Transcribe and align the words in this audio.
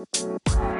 Música 0.00 0.79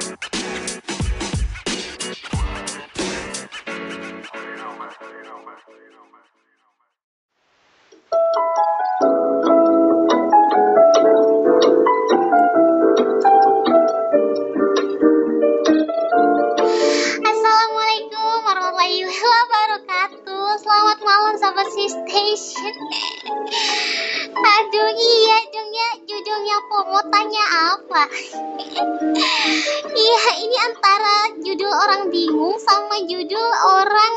bingung 32.30 32.54
sama 32.62 33.02
judul 33.10 33.50
orang 33.66 34.14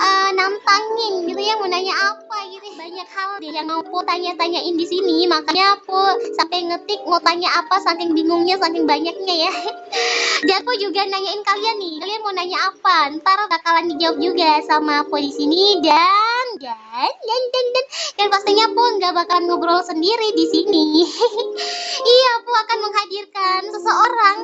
eh, 0.00 0.30
nantangin 0.32 1.28
gitu 1.28 1.40
ya 1.44 1.60
mau 1.60 1.68
nanya 1.68 1.92
apa 1.92 2.48
gitu 2.48 2.72
banyak 2.72 3.04
hal 3.12 3.36
deh 3.36 3.52
yang 3.52 3.68
mau 3.68 4.00
tanya-tanyain 4.00 4.74
di 4.80 4.86
sini 4.88 5.28
makanya 5.28 5.76
po 5.84 6.16
sampai 6.40 6.64
ngetik 6.72 7.04
mau 7.04 7.20
tanya 7.20 7.52
apa 7.52 7.76
saking 7.84 8.16
bingungnya 8.16 8.56
saking 8.56 8.88
banyaknya 8.88 9.44
ya. 9.44 9.52
Dan 10.48 10.64
po 10.64 10.72
juga 10.80 11.04
nanyain 11.04 11.44
kalian 11.44 11.76
nih, 11.76 11.94
kalian 12.00 12.20
mau 12.24 12.32
nanya 12.32 12.58
apa? 12.72 13.12
Ntar 13.12 13.44
bakalan 13.52 13.92
dijawab 13.92 14.16
juga 14.24 14.64
sama 14.64 15.04
po 15.04 15.20
di 15.20 15.28
sini 15.28 15.84
dan 15.84 16.29
dan 16.60 17.12
dan 17.24 17.42
dan 17.56 17.66
dan 17.72 17.86
dan 18.20 18.26
pastinya 18.28 18.68
po 18.76 18.84
nggak 19.00 19.16
bakalan 19.16 19.48
ngobrol 19.48 19.80
sendiri 19.80 20.28
di 20.36 20.44
sini. 20.44 21.08
iya, 22.20 22.32
po 22.44 22.52
akan 22.52 22.78
menghadirkan 22.84 23.60
seseorang 23.72 24.38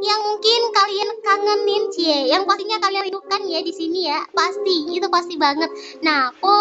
yang 0.00 0.20
mungkin 0.24 0.60
kalian 0.72 1.10
kangenin 1.20 1.84
cie, 1.92 2.32
yang 2.32 2.48
pastinya 2.48 2.80
kalian 2.80 3.12
rindukan 3.12 3.44
ya 3.44 3.60
di 3.60 3.72
sini 3.76 4.08
ya, 4.08 4.24
pasti 4.32 4.88
itu 4.88 5.04
pasti 5.12 5.36
banget. 5.36 5.68
Nah, 6.00 6.32
po 6.40 6.56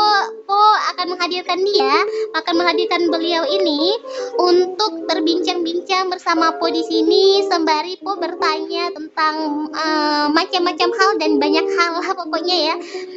menghadirkan 1.09 1.59
dia, 1.65 1.93
akan 2.37 2.53
menghadirkan 2.61 3.09
beliau 3.09 3.43
ini 3.49 3.97
untuk 4.37 5.09
berbincang-bincang 5.09 6.13
bersama 6.13 6.53
po 6.61 6.69
di 6.69 6.85
sini 6.85 7.43
sembari 7.49 7.97
po 7.99 8.15
bertanya 8.21 8.93
tentang 8.93 9.67
eh, 9.73 10.25
macam-macam 10.29 10.89
hal 10.93 11.11
dan 11.17 11.31
banyak 11.41 11.65
hal 11.75 11.91
lah 11.97 12.09
pokoknya 12.13 12.57
ya. 12.71 12.75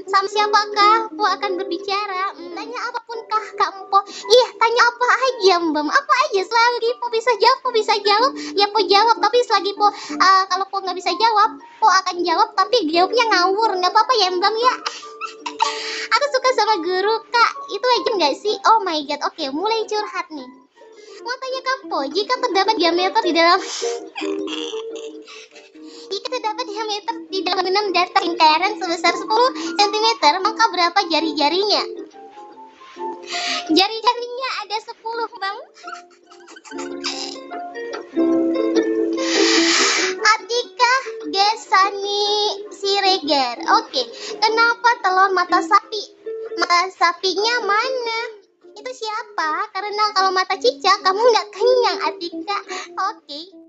Sama 0.08 0.28
siapakah 0.28 1.12
po 1.12 1.24
akan 1.28 1.60
berbicara? 1.60 2.34
Hmm, 2.36 2.56
tanya 2.56 2.78
apa 2.88 3.00
pun 3.04 3.18
kah 3.28 3.46
kamu 3.60 3.82
po? 3.92 4.00
Ih, 4.08 4.48
tanya 4.56 4.82
apa 4.88 5.06
aja 5.12 5.54
mbak? 5.60 5.86
Apa 5.92 6.14
aja 6.28 6.40
selagi 6.42 6.90
po 6.98 7.06
bisa 7.12 7.32
jawab, 7.36 7.58
po 7.60 7.68
bisa 7.76 7.94
jawab, 8.00 8.32
ya 8.56 8.66
po 8.72 8.80
jawab. 8.88 9.16
Tapi 9.20 9.38
selagi 9.44 9.72
po 9.76 9.86
eh, 10.16 10.42
kalau 10.48 10.66
po 10.72 10.80
nggak 10.80 10.96
bisa 10.96 11.12
jawab, 11.12 11.60
po 11.76 11.86
akan 11.86 12.16
jawab 12.24 12.48
tapi 12.56 12.88
jawabnya 12.88 13.24
ngawur, 13.28 13.70
nggak 13.76 13.92
apa-apa 13.92 14.12
ya 14.16 14.28
mbak 14.32 14.54
ya. 14.56 14.74
Aku 16.12 16.27
suka 16.28 16.48
sama 16.59 16.75
guru 16.83 17.15
kak, 17.31 17.53
itu 17.70 17.87
aja 17.87 18.11
nggak 18.19 18.34
sih? 18.37 18.55
Oh 18.69 18.83
my 18.84 18.98
god, 19.06 19.20
oke 19.27 19.45
mulai 19.55 19.87
curhat 19.87 20.27
nih. 20.31 20.48
Mau 21.23 21.37
tanya 21.39 21.61
kamu, 21.62 22.01
jika 22.11 22.34
terdapat 22.42 22.75
diameter 22.83 23.23
di 23.23 23.33
dalam 23.33 23.61
jika 26.12 26.28
terdapat 26.28 26.65
diameter 26.69 27.15
di 27.31 27.41
dalam 27.47 27.65
enam 27.65 27.95
datar 27.95 28.20
lingkaran 28.20 28.77
sebesar 28.77 29.15
10 29.17 29.78
cm, 29.81 30.06
maka 30.45 30.65
berapa 30.69 30.98
jari-jarinya? 31.09 31.83
Jari-jarinya 33.73 34.48
ada 34.67 34.77
10, 34.77 35.41
Bang. 35.41 35.59
Atika 40.23 40.95
Gesani 41.34 42.25
Siregar. 42.70 43.59
Oke, 43.83 44.03
kenapa 44.39 44.91
telur 45.03 45.31
mata 45.34 45.59
sapi? 45.59 46.03
Mata 46.59 46.91
sapinya 46.94 47.55
mana? 47.66 48.21
Itu 48.72 48.91
siapa? 48.91 49.69
Karena 49.75 50.05
kalau 50.15 50.31
mata 50.31 50.55
cicak 50.59 51.03
kamu 51.03 51.22
nggak 51.22 51.49
kenyang, 51.50 51.99
Atika. 52.06 52.59
Oke. 53.12 53.41
Oke, 53.43 53.62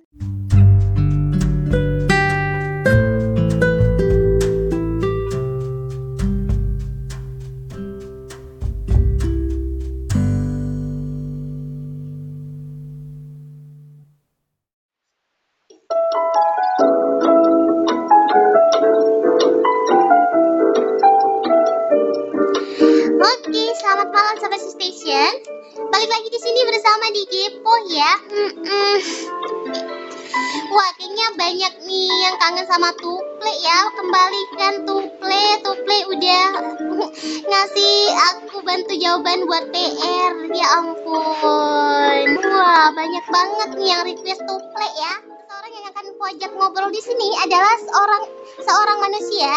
ngasih 37.54 37.98
aku 38.34 38.66
bantu 38.66 38.94
jawaban 38.98 39.46
buat 39.46 39.70
PR. 39.70 40.34
Ya 40.58 40.68
ampun. 40.82 42.26
Wah, 42.42 42.90
banyak 42.98 43.26
banget 43.30 43.70
nih 43.78 43.88
yang 43.94 44.02
request 44.10 44.42
Tuple 44.50 44.90
ya. 44.98 45.14
Seorang 45.46 45.72
yang 45.72 45.86
akan 45.94 46.06
aku 46.18 46.24
ajak 46.34 46.52
ngobrol 46.58 46.90
di 46.90 47.02
sini 47.06 47.30
adalah 47.46 47.76
seorang 47.78 48.24
seorang 48.58 48.98
manusia 49.06 49.54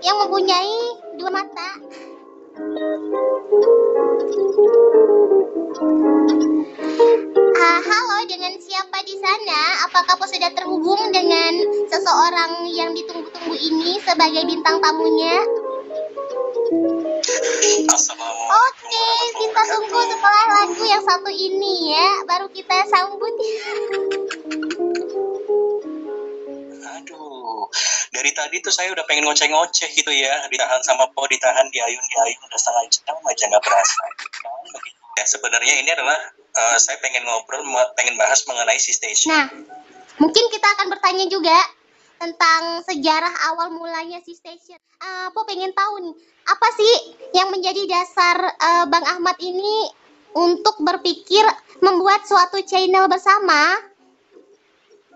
yang 0.00 0.16
mempunyai 0.24 0.80
dua 1.20 1.30
mata, 1.32 1.68
Ah, 7.56 7.80
halo, 7.84 8.18
dengan 8.24 8.56
siapa 8.56 8.98
di 9.04 9.16
sana? 9.20 9.60
Apakah 9.84 10.16
kau 10.16 10.24
sudah 10.24 10.48
terhubung 10.56 11.12
dengan 11.12 11.52
seseorang 11.84 12.64
yang 12.72 12.96
ditunggu-tunggu 12.96 13.56
ini 13.60 14.00
sebagai 14.00 14.48
bintang 14.48 14.80
tamunya? 14.80 15.36
Oke, 18.46 19.06
kita 19.38 19.62
tunggu 19.70 20.00
setelah 20.02 20.44
lagu 20.50 20.82
yang 20.82 20.98
satu 20.98 21.30
ini 21.30 21.94
ya, 21.94 22.26
baru 22.26 22.50
kita 22.50 22.82
sambut. 22.90 23.30
Aduh, 26.86 27.70
dari 28.10 28.30
tadi 28.34 28.58
tuh 28.58 28.74
saya 28.74 28.90
udah 28.90 29.06
pengen 29.06 29.30
ngoceh-ngoceh 29.30 29.94
gitu 29.94 30.10
ya, 30.10 30.42
ditahan 30.50 30.82
sama 30.82 31.06
Po, 31.14 31.22
ditahan 31.30 31.70
di 31.70 31.78
ayun 31.78 32.02
di 32.02 32.16
ayun 32.18 32.40
udah 32.50 32.58
setengah 32.58 32.84
jam 32.90 33.14
aja 33.22 33.44
nggak 33.46 33.62
berasa. 33.62 34.02
Ya 35.16 35.24
sebenarnya 35.24 35.74
ini 35.86 35.90
adalah 35.94 36.18
eh, 36.34 36.78
saya 36.82 36.98
pengen 36.98 37.22
ngobrol, 37.30 37.62
pengen 37.94 38.18
bahas 38.18 38.42
mengenai 38.50 38.82
si 38.82 38.90
station. 38.90 39.30
Nah, 39.30 39.46
mungkin 40.18 40.50
kita 40.50 40.66
akan 40.66 40.90
bertanya 40.90 41.30
juga 41.30 41.54
tentang 42.18 42.82
sejarah 42.82 43.54
awal 43.54 43.70
mulanya 43.70 44.18
si 44.26 44.34
station. 44.34 44.80
Ah, 44.98 45.28
Po 45.30 45.44
pengen 45.44 45.76
tahu 45.76 46.00
nih, 46.00 46.16
apa 46.46 46.68
sih 46.78 46.94
yang 47.34 47.50
menjadi 47.50 47.82
dasar 47.90 48.36
eh, 48.54 48.84
Bang 48.86 49.04
Ahmad 49.04 49.36
ini 49.42 49.90
untuk 50.36 50.78
berpikir 50.84 51.42
membuat 51.80 52.24
suatu 52.28 52.60
channel 52.64 53.08
bersama 53.08 53.76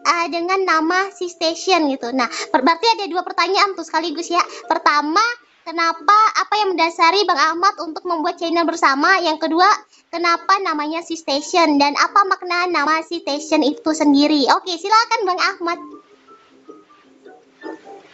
ah, 0.04 0.26
dengan 0.32 0.64
nama 0.64 1.12
si 1.12 1.28
station 1.28 1.92
gitu. 1.92 2.08
Nah, 2.12 2.28
ber- 2.52 2.64
berarti 2.64 2.86
ada 2.98 3.04
dua 3.08 3.22
pertanyaan 3.24 3.76
tuh 3.76 3.84
sekaligus 3.84 4.32
ya. 4.32 4.40
Pertama, 4.64 5.22
kenapa 5.64 6.16
apa 6.40 6.54
yang 6.60 6.72
mendasari 6.76 7.24
Bang 7.28 7.40
Ahmad 7.40 7.76
untuk 7.84 8.04
membuat 8.08 8.40
channel 8.40 8.64
bersama? 8.64 9.20
Yang 9.20 9.48
kedua, 9.48 9.68
kenapa 10.08 10.56
namanya 10.64 11.04
si 11.04 11.20
station 11.20 11.76
dan 11.76 11.96
apa 12.00 12.24
makna 12.26 12.68
nama 12.68 13.04
si 13.04 13.20
station 13.20 13.60
itu 13.60 13.92
sendiri? 13.92 14.48
Oke, 14.56 14.76
silakan 14.80 15.20
Bang 15.28 15.40
Ahmad. 15.40 15.78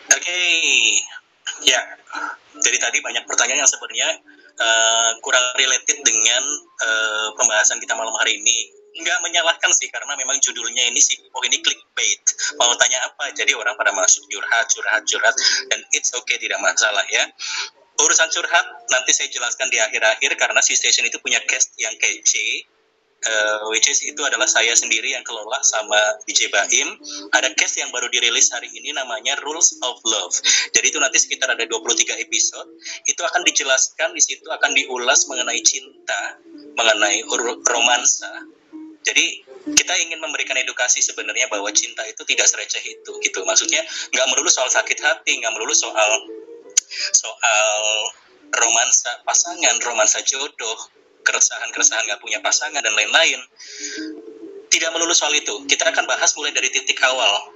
Oke, 0.06 0.42
ya. 1.64 1.80
Dari 2.56 2.78
tadi 2.80 2.98
banyak 3.04 3.24
pertanyaan 3.28 3.64
yang 3.64 3.70
sebenarnya 3.70 4.08
eh, 4.56 5.10
kurang 5.20 5.44
related 5.60 6.00
dengan 6.02 6.42
eh, 6.82 7.28
pembahasan 7.36 7.78
kita 7.80 7.92
malam 7.96 8.12
hari 8.16 8.40
ini. 8.40 8.72
Nggak 8.96 9.20
menyalahkan 9.20 9.76
sih, 9.76 9.92
karena 9.92 10.16
memang 10.16 10.40
judulnya 10.40 10.88
ini 10.88 10.96
sih, 10.96 11.20
oh 11.28 11.42
ini 11.44 11.60
clickbait. 11.60 12.22
Mau 12.56 12.72
tanya 12.80 13.04
apa? 13.04 13.28
Jadi 13.36 13.52
orang 13.52 13.76
pada 13.76 13.92
masuk 13.92 14.24
curhat, 14.32 14.72
curhat, 14.72 15.04
curhat. 15.04 15.36
Dan 15.68 15.84
it's 15.92 16.16
okay, 16.16 16.40
tidak 16.40 16.56
masalah 16.64 17.04
ya. 17.12 17.28
Urusan 18.00 18.28
curhat 18.32 18.64
nanti 18.88 19.12
saya 19.12 19.28
jelaskan 19.28 19.68
di 19.68 19.76
akhir-akhir 19.76 20.40
karena 20.40 20.60
si 20.64 20.72
station 20.80 21.04
itu 21.04 21.20
punya 21.20 21.36
cast 21.44 21.76
yang 21.76 21.92
kece. 22.00 22.64
Eh, 23.24 23.58
which 23.72 23.88
is 23.88 24.04
itu 24.04 24.20
adalah 24.24 24.44
saya 24.44 24.76
sendiri 24.76 25.12
yang 25.16 25.24
kelola 25.24 25.56
sama 25.64 25.98
DJ 26.28 26.52
Baim. 26.52 26.88
Ada 27.32 27.52
case 27.56 27.80
yang 27.80 27.90
baru 27.94 28.10
dirilis 28.12 28.52
hari 28.52 28.68
ini 28.72 28.92
namanya 28.92 29.38
Rules 29.40 29.76
of 29.80 30.00
Love. 30.04 30.36
Jadi 30.76 30.86
itu 30.92 30.98
nanti 31.00 31.16
sekitar 31.22 31.52
ada 31.54 31.64
23 31.64 32.20
episode. 32.20 32.68
Itu 33.08 33.22
akan 33.24 33.42
dijelaskan 33.46 34.12
di 34.12 34.22
situ 34.22 34.46
akan 34.48 34.76
diulas 34.76 35.24
mengenai 35.30 35.60
cinta, 35.64 36.40
mengenai 36.76 37.24
romansa. 37.64 38.30
Jadi 39.06 39.46
kita 39.74 39.94
ingin 39.98 40.22
memberikan 40.22 40.54
edukasi 40.54 41.02
sebenarnya 41.02 41.50
bahwa 41.50 41.66
cinta 41.74 42.06
itu 42.06 42.22
tidak 42.22 42.46
sereceh 42.46 42.82
itu 42.86 43.10
gitu 43.18 43.42
maksudnya 43.42 43.82
nggak 44.14 44.26
melulu 44.30 44.46
soal 44.46 44.70
sakit 44.70 44.94
hati 45.02 45.42
nggak 45.42 45.50
melulu 45.58 45.74
soal 45.74 46.22
soal 47.10 47.82
romansa 48.54 49.10
pasangan 49.26 49.74
romansa 49.82 50.22
jodoh 50.22 50.78
keresahan 51.26 51.68
keresahan 51.74 52.06
nggak 52.06 52.22
punya 52.22 52.38
pasangan 52.38 52.78
dan 52.78 52.94
lain-lain. 52.94 53.42
Tidak 54.70 54.90
melulu 54.94 55.10
soal 55.10 55.34
itu. 55.34 55.66
Kita 55.66 55.90
akan 55.90 56.06
bahas 56.06 56.30
mulai 56.38 56.54
dari 56.54 56.70
titik 56.70 56.98
awal. 57.02 57.50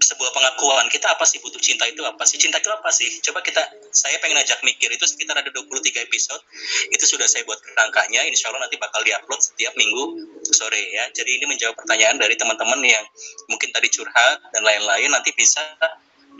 Sebuah 0.00 0.32
pengakuan. 0.32 0.88
Kita 0.88 1.12
apa 1.12 1.28
sih 1.28 1.44
butuh 1.44 1.60
cinta 1.60 1.84
itu 1.84 2.00
apa 2.08 2.24
sih? 2.24 2.40
Cinta 2.40 2.56
itu 2.56 2.72
apa 2.72 2.88
sih? 2.88 3.20
Coba 3.20 3.44
kita 3.44 3.60
saya 3.92 4.16
pengen 4.24 4.40
ajak 4.40 4.64
mikir. 4.64 4.88
Itu 4.88 5.04
sekitar 5.04 5.36
ada 5.36 5.52
23 5.52 6.08
episode. 6.08 6.40
Itu 6.88 7.04
sudah 7.04 7.28
saya 7.28 7.44
buat 7.44 7.60
kerangkanya. 7.60 8.24
Insya 8.24 8.48
Allah 8.48 8.64
nanti 8.64 8.80
bakal 8.80 9.04
diupload 9.04 9.40
setiap 9.44 9.76
minggu 9.76 10.04
sore 10.48 10.80
ya. 10.88 11.04
Jadi 11.12 11.36
ini 11.36 11.44
menjawab 11.44 11.76
pertanyaan 11.76 12.16
dari 12.16 12.40
teman-teman 12.40 12.80
yang 12.80 13.04
mungkin 13.52 13.68
tadi 13.76 13.92
curhat 13.92 14.40
dan 14.56 14.64
lain-lain. 14.64 15.12
Nanti 15.12 15.36
bisa 15.36 15.60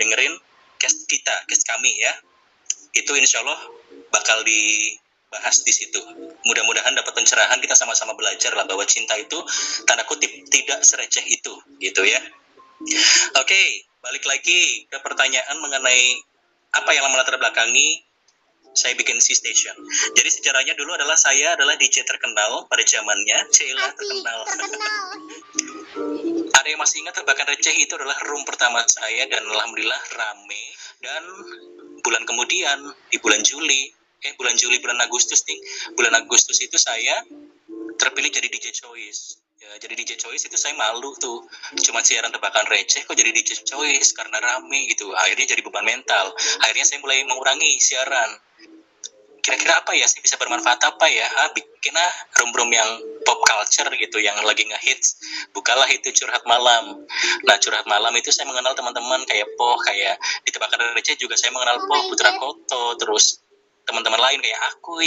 dengerin 0.00 0.32
cast 0.80 1.04
kita 1.04 1.44
cast 1.44 1.68
kami 1.68 1.92
ya. 2.00 2.12
Itu 2.96 3.12
insya 3.12 3.44
Allah 3.44 3.60
bakal 4.08 4.40
dibahas 5.30 5.62
di 5.62 5.70
situ 5.70 6.02
mudah-mudahan 6.42 6.90
dapat 6.90 7.14
pencerahan 7.14 7.62
kita 7.62 7.78
sama-sama 7.78 8.18
belajar 8.18 8.50
lah 8.58 8.66
bahwa 8.66 8.82
cinta 8.82 9.14
itu 9.14 9.38
tanda 9.86 10.02
kutip 10.02 10.26
tidak 10.50 10.82
sereceh 10.82 11.22
itu 11.22 11.54
gitu 11.78 12.02
ya 12.02 12.18
Oke, 12.80 12.96
okay, 13.36 13.68
balik 14.00 14.24
lagi 14.24 14.88
ke 14.88 14.96
pertanyaan 15.04 15.52
mengenai 15.60 16.16
apa 16.72 16.90
yang 16.96 17.04
melatar 17.12 17.36
belakangi 17.36 18.00
saya 18.72 18.96
bikin 18.96 19.20
C 19.20 19.36
Station. 19.36 19.76
Jadi 20.16 20.30
sejarahnya 20.32 20.72
dulu 20.78 20.96
adalah 20.96 21.12
saya 21.12 21.60
adalah 21.60 21.76
DJ 21.76 22.08
terkenal 22.08 22.64
pada 22.72 22.80
zamannya, 22.80 23.36
Cila 23.52 23.92
terkenal. 23.92 24.38
terkenal. 24.48 25.06
Ada 26.56 26.66
yang 26.72 26.80
masih 26.80 27.04
ingat 27.04 27.20
tebakan 27.20 27.52
receh 27.52 27.74
itu 27.76 27.92
adalah 28.00 28.16
room 28.32 28.48
pertama 28.48 28.80
saya 28.88 29.28
dan 29.28 29.44
alhamdulillah 29.44 30.00
rame 30.16 30.64
dan 31.04 31.22
bulan 32.00 32.24
kemudian 32.24 32.78
di 33.12 33.20
bulan 33.20 33.44
Juli, 33.44 33.92
eh 34.20 34.32
bulan 34.36 34.52
Juli 34.56 34.76
bulan 34.84 35.00
Agustus 35.00 35.44
nih, 35.48 35.58
bulan 35.96 36.12
Agustus 36.20 36.60
itu 36.60 36.76
saya 36.76 37.24
terpilih 37.96 38.32
jadi 38.32 38.48
DJ 38.48 38.72
Choice. 38.72 39.40
Ya 39.60 39.76
jadi 39.76 39.92
DJ 39.92 40.16
Choice 40.16 40.48
itu 40.48 40.56
saya 40.56 40.72
malu 40.72 41.12
tuh. 41.20 41.44
Cuma 41.84 42.00
siaran 42.00 42.32
tebakan 42.32 42.64
receh 42.68 43.04
kok 43.04 43.12
jadi 43.12 43.28
DJ 43.28 43.60
Choice 43.64 44.16
karena 44.16 44.40
rame 44.40 44.88
gitu. 44.88 45.12
Akhirnya 45.12 45.52
jadi 45.52 45.60
beban 45.60 45.84
mental. 45.84 46.32
Akhirnya 46.64 46.88
saya 46.88 47.04
mulai 47.04 47.20
mengurangi 47.28 47.76
siaran. 47.76 48.40
Kira-kira 49.40 49.84
apa 49.84 49.92
ya? 49.96 50.08
Sih 50.08 50.24
bisa 50.24 50.40
bermanfaat 50.40 50.80
apa 50.84 51.08
ya? 51.08 51.28
Ah, 51.44 51.52
bikin 51.52 51.92
ah 51.96 52.12
room-room 52.40 52.72
yang 52.72 52.88
pop 53.24 53.40
culture 53.44 53.88
gitu 54.00 54.16
yang 54.20 54.36
lagi 54.48 54.64
ngehits. 54.64 55.20
Bukalah 55.52 55.88
itu 55.92 56.08
curhat 56.12 56.44
malam. 56.48 57.04
Nah 57.44 57.56
curhat 57.60 57.84
malam 57.84 58.12
itu 58.16 58.32
saya 58.32 58.48
mengenal 58.48 58.72
teman-teman 58.72 59.24
kayak 59.28 59.48
Po 59.60 59.76
kayak 59.80 60.16
di 60.44 60.52
tebakan 60.52 60.96
receh 60.96 61.20
juga 61.20 61.36
saya 61.36 61.52
mengenal 61.52 61.84
oh 61.84 61.88
Po 61.88 61.96
Putra 62.12 62.32
Koto 62.36 62.96
terus 62.96 63.44
teman-teman 63.88 64.20
lain 64.20 64.38
kayak 64.40 64.60
aku 64.74 64.98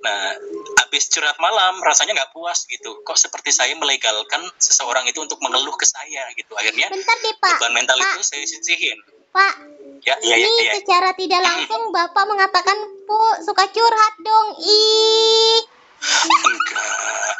Nah, 0.00 0.32
habis 0.80 1.12
curhat 1.12 1.36
malam, 1.36 1.76
rasanya 1.84 2.16
nggak 2.16 2.32
puas 2.32 2.64
gitu. 2.64 3.04
Kok 3.04 3.20
seperti 3.20 3.52
saya 3.52 3.76
melegalkan 3.76 4.40
seseorang 4.56 5.04
itu 5.04 5.20
untuk 5.20 5.36
mengeluh 5.44 5.76
ke 5.76 5.84
saya 5.84 6.24
gitu. 6.40 6.56
Akhirnya 6.56 6.88
Bentar 6.88 7.16
deh, 7.20 7.36
Pak. 7.36 7.60
beban 7.60 7.72
mental 7.76 8.00
Pak. 8.00 8.16
itu 8.16 8.20
saya 8.24 8.44
sisihin. 8.48 8.96
Pak, 9.30 9.54
ya, 10.02 10.16
ya, 10.24 10.36
ini 10.40 10.64
ya, 10.66 10.72
ya. 10.72 10.82
secara 10.82 11.12
tidak 11.14 11.44
langsung 11.44 11.82
Bapak 11.96 12.24
mengatakan, 12.26 12.76
"Bu, 13.04 13.44
suka 13.44 13.68
curhat 13.68 14.14
dong." 14.24 14.48
Ih. 14.58 15.60
Enggak. 16.48 17.36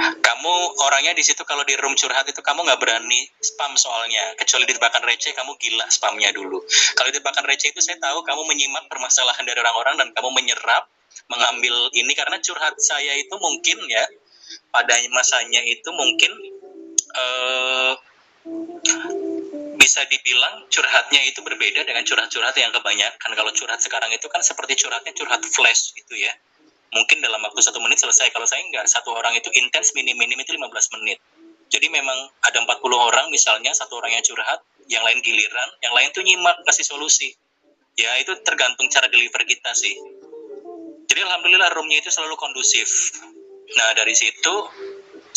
Kamu 0.00 0.54
orangnya 0.80 1.12
di 1.12 1.20
situ 1.20 1.44
kalau 1.44 1.60
di 1.66 1.76
room 1.76 1.92
curhat 1.92 2.24
itu 2.24 2.40
kamu 2.40 2.64
nggak 2.64 2.80
berani 2.80 3.20
spam 3.40 3.76
soalnya. 3.76 4.32
Kecuali 4.40 4.64
di 4.64 4.74
tebakan 4.76 5.04
receh 5.04 5.32
kamu 5.36 5.52
gila 5.60 5.86
spamnya 5.92 6.32
dulu. 6.32 6.60
Kalau 6.96 7.08
di 7.12 7.20
tebakan 7.20 7.44
receh 7.44 7.68
itu 7.68 7.80
saya 7.84 8.00
tahu 8.00 8.24
kamu 8.24 8.42
menyimak 8.48 8.88
permasalahan 8.88 9.44
dari 9.44 9.60
orang-orang 9.60 10.00
dan 10.00 10.08
kamu 10.16 10.28
menyerap, 10.32 10.88
mengambil 11.28 11.74
ini 11.92 12.12
karena 12.16 12.40
curhat 12.40 12.76
saya 12.80 13.12
itu 13.20 13.34
mungkin 13.36 13.76
ya 13.92 14.04
pada 14.72 14.96
masanya 15.12 15.60
itu 15.68 15.90
mungkin 15.92 16.32
uh, 17.12 17.92
bisa 19.76 20.00
dibilang 20.08 20.64
curhatnya 20.72 21.20
itu 21.28 21.44
berbeda 21.44 21.84
dengan 21.84 22.06
curhat-curhat 22.08 22.56
yang 22.56 22.72
kebanyakan. 22.72 23.30
Kalau 23.36 23.52
curhat 23.52 23.80
sekarang 23.84 24.10
itu 24.16 24.26
kan 24.32 24.40
seperti 24.40 24.80
curhatnya 24.80 25.12
curhat 25.12 25.44
flash 25.44 25.92
gitu 25.92 26.16
ya 26.16 26.32
mungkin 26.94 27.22
dalam 27.22 27.40
waktu 27.42 27.60
satu 27.62 27.78
menit 27.82 28.02
selesai. 28.02 28.30
Kalau 28.34 28.46
saya 28.46 28.62
enggak 28.66 28.86
satu 28.90 29.14
orang 29.14 29.34
itu 29.38 29.50
intens 29.58 29.94
minim 29.94 30.18
minim 30.18 30.38
itu 30.38 30.54
15 30.54 30.94
menit. 30.98 31.18
Jadi 31.70 31.86
memang 31.86 32.18
ada 32.42 32.58
40 32.66 32.82
orang 32.98 33.30
misalnya 33.30 33.70
satu 33.70 34.02
orang 34.02 34.18
yang 34.18 34.24
curhat 34.26 34.60
yang 34.90 35.06
lain 35.06 35.22
giliran 35.22 35.70
yang 35.86 35.94
lain 35.94 36.10
tuh 36.10 36.26
nyimak 36.26 36.66
kasih 36.66 36.82
solusi. 36.82 37.30
Ya 37.94 38.10
itu 38.18 38.34
tergantung 38.42 38.90
cara 38.90 39.06
deliver 39.06 39.42
kita 39.46 39.70
sih. 39.74 39.94
Jadi 41.06 41.20
alhamdulillah 41.26 41.70
roomnya 41.74 42.02
itu 42.02 42.10
selalu 42.10 42.34
kondusif. 42.34 42.86
Nah 43.78 43.94
dari 43.94 44.14
situ 44.18 44.54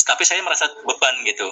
tapi 0.04 0.26
saya 0.26 0.42
merasa 0.42 0.66
beban 0.82 1.22
gitu. 1.22 1.46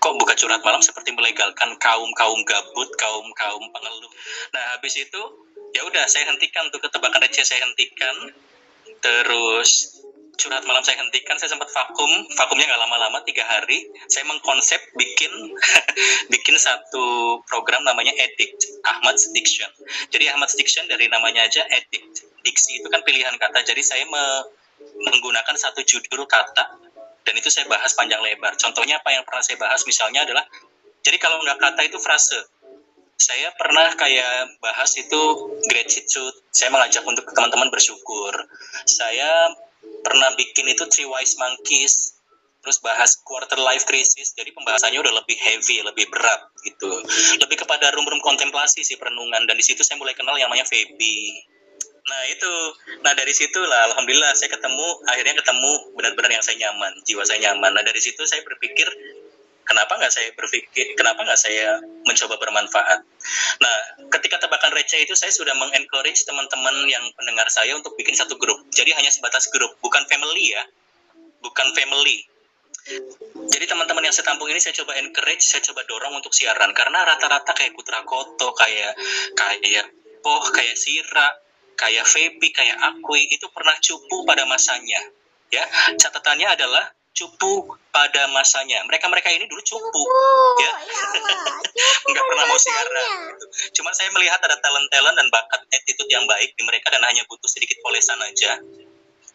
Kok 0.00 0.16
buka 0.16 0.32
curhat 0.32 0.64
malam 0.64 0.80
seperti 0.80 1.12
melegalkan 1.12 1.76
kaum 1.76 2.08
kaum 2.16 2.40
gabut 2.48 2.88
kaum 2.96 3.26
kaum 3.36 3.64
pengeluh. 3.68 4.12
Nah 4.56 4.64
habis 4.76 4.96
itu 4.96 5.20
ya 5.76 5.84
udah 5.84 6.04
saya 6.08 6.28
hentikan 6.28 6.68
untuk 6.72 6.84
ketebakan 6.88 7.20
receh 7.20 7.44
saya 7.44 7.64
hentikan 7.64 8.32
terus 9.02 10.00
curhat 10.42 10.64
malam 10.64 10.82
saya 10.82 10.98
hentikan. 10.98 11.36
Saya 11.38 11.54
sempat 11.54 11.70
vakum. 11.70 12.10
Vakumnya 12.34 12.66
nggak 12.66 12.82
lama-lama 12.82 13.18
tiga 13.22 13.44
hari. 13.46 13.86
Saya 14.08 14.26
mengkonsep 14.26 14.80
bikin 14.96 15.32
bikin 16.32 16.56
satu 16.58 17.38
program 17.46 17.84
namanya 17.84 18.10
Edict 18.16 18.82
Ahmad 18.82 19.18
Diction. 19.36 19.68
Jadi 20.10 20.32
Ahmad 20.32 20.50
Diction 20.56 20.88
dari 20.90 21.06
namanya 21.06 21.46
aja 21.46 21.62
Edict 21.68 22.26
diksi 22.42 22.82
itu 22.82 22.88
kan 22.90 23.06
pilihan 23.06 23.38
kata. 23.38 23.62
Jadi 23.62 23.82
saya 23.84 24.02
me 24.08 24.24
menggunakan 24.82 25.54
satu 25.54 25.86
judul 25.86 26.26
kata 26.26 26.74
dan 27.22 27.34
itu 27.38 27.46
saya 27.52 27.70
bahas 27.70 27.94
panjang 27.94 28.18
lebar. 28.18 28.58
Contohnya 28.58 28.98
apa 28.98 29.14
yang 29.14 29.22
pernah 29.22 29.44
saya 29.46 29.54
bahas 29.60 29.86
misalnya 29.86 30.26
adalah 30.26 30.42
jadi 31.02 31.18
kalau 31.22 31.38
nggak 31.42 31.58
kata 31.58 31.86
itu 31.86 31.98
frase 32.02 32.38
saya 33.22 33.54
pernah 33.54 33.94
kayak 33.94 34.58
bahas 34.58 34.90
itu 34.98 35.22
gratitude. 35.70 36.34
Saya 36.50 36.74
mengajak 36.74 37.06
untuk 37.06 37.22
teman-teman 37.30 37.70
bersyukur. 37.70 38.34
Saya 38.82 39.54
pernah 40.02 40.34
bikin 40.34 40.66
itu 40.66 40.82
three 40.90 41.06
wise 41.06 41.38
monkeys 41.38 42.18
terus 42.62 42.78
bahas 42.82 43.18
quarter 43.22 43.58
life 43.58 43.86
crisis. 43.86 44.34
Jadi 44.34 44.50
pembahasannya 44.54 44.98
udah 44.98 45.14
lebih 45.22 45.38
heavy 45.38 45.82
lebih 45.86 46.10
berat 46.10 46.50
gitu. 46.66 46.90
Lebih 47.38 47.62
kepada 47.62 47.94
room-room 47.94 48.22
kontemplasi 48.22 48.82
sih 48.82 48.98
perenungan. 48.98 49.46
Dan 49.46 49.54
di 49.54 49.62
situ 49.62 49.86
saya 49.86 49.98
mulai 50.02 50.18
kenal 50.18 50.34
yang 50.38 50.50
namanya 50.50 50.66
Feby. 50.66 51.46
Nah 52.02 52.22
itu. 52.30 52.54
Nah 53.06 53.14
dari 53.14 53.34
situ 53.34 53.58
lah 53.62 53.94
alhamdulillah 53.94 54.34
saya 54.34 54.50
ketemu 54.50 54.86
akhirnya 55.10 55.34
ketemu 55.38 55.70
benar-benar 55.94 56.30
yang 56.38 56.44
saya 56.44 56.58
nyaman 56.58 56.92
jiwa 57.06 57.22
saya 57.22 57.38
nyaman. 57.50 57.70
Nah 57.70 57.82
dari 57.86 57.98
situ 58.02 58.22
saya 58.26 58.42
berpikir 58.46 58.86
kenapa 59.62 59.98
nggak 59.98 60.12
saya 60.12 60.28
berpikir 60.34 60.94
kenapa 60.98 61.22
nggak 61.24 61.40
saya 61.40 61.80
mencoba 62.06 62.36
bermanfaat? 62.38 63.00
Nah 63.62 63.76
ketika 64.12 64.42
tebakan 64.42 64.74
receh 64.74 65.02
itu 65.02 65.14
saya 65.14 65.30
sudah 65.30 65.54
mengencourage 65.54 66.26
teman-teman 66.26 66.86
yang 66.90 67.04
pendengar 67.14 67.48
saya 67.48 67.74
untuk 67.78 67.94
bikin 67.98 68.14
satu 68.14 68.38
grup. 68.38 68.62
Jadi 68.74 68.92
hanya 68.94 69.10
sebatas 69.10 69.48
grup 69.50 69.78
bukan 69.80 70.04
family 70.10 70.54
ya. 70.54 70.62
Bukan 71.42 71.74
family. 71.74 72.26
Jadi 73.52 73.64
teman-teman 73.70 74.02
yang 74.02 74.14
saya 74.14 74.26
tampung 74.26 74.50
ini 74.50 74.58
saya 74.58 74.74
coba 74.82 74.98
encourage, 74.98 75.46
saya 75.46 75.62
coba 75.62 75.86
dorong 75.86 76.18
untuk 76.18 76.34
siaran. 76.34 76.74
Karena 76.74 77.06
rata-rata 77.06 77.54
kayak 77.54 77.78
Putra 77.78 78.02
Koto, 78.02 78.50
kayak 78.58 78.98
kayak 79.38 79.86
Poh, 80.22 80.50
kayak 80.50 80.74
Sira, 80.78 81.30
kayak 81.78 82.06
Feby, 82.06 82.50
kayak 82.54 82.78
Akui 82.78 83.26
itu 83.30 83.46
pernah 83.50 83.74
cupu 83.78 84.26
pada 84.26 84.46
masanya. 84.46 85.02
Ya, 85.52 85.66
catatannya 85.98 86.48
adalah 86.48 86.94
cupu 87.12 87.76
pada 87.92 88.28
masanya. 88.32 88.80
Mereka-mereka 88.88 89.28
ini 89.32 89.44
dulu 89.44 89.60
cupu, 89.60 89.84
cupu 89.84 90.62
ya, 90.64 90.72
nggak 92.10 92.24
pernah 92.24 92.44
mau 92.48 92.58
siaran. 92.58 93.08
Gitu. 93.36 93.46
Cuman 93.80 93.92
saya 93.92 94.08
melihat 94.16 94.40
ada 94.40 94.56
talent-talent 94.56 95.16
dan 95.16 95.28
bakat 95.28 95.60
attitude 95.68 96.08
yang 96.08 96.24
baik 96.24 96.56
di 96.56 96.62
mereka 96.64 96.88
dan 96.88 97.04
hanya 97.04 97.22
butuh 97.28 97.48
sedikit 97.48 97.78
polesan 97.84 98.18
aja. 98.24 98.58